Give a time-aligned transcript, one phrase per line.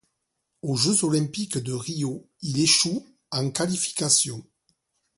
[0.63, 4.43] Aux Jeux olympiques de Rio il échoue en qualifications.